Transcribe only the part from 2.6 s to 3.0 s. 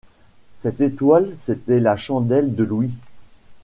Louis